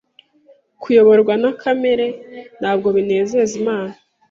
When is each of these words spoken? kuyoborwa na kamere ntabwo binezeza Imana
kuyoborwa 0.81 1.33
na 1.41 1.51
kamere 1.61 2.07
ntabwo 2.59 2.87
binezeza 2.95 3.53
Imana 3.61 3.93